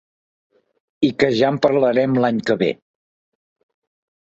I 1.07 1.09
que 1.23 1.29
ja 1.41 1.51
en 1.55 1.61
parlarem 1.67 2.17
l'any 2.25 2.41
que 2.51 2.59
ve. 2.65 2.73